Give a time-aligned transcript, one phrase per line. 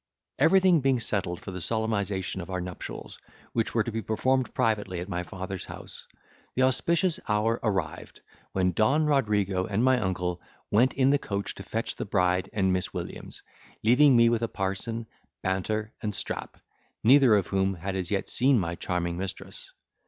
[0.39, 3.19] Everything being settled for the solemnisation of our nuptials,
[3.53, 6.07] which were to be performed privately at my father's house,
[6.55, 10.41] the auspicious hour arrived, when Don Rodrigo and my uncle
[10.71, 13.43] went in the coach to fetch the bride and Miss Williams:
[13.83, 15.05] leaving me with a parson,
[15.43, 16.57] Banter, and Strap,
[17.03, 19.71] neither of whom had as yet seen my charming mistress.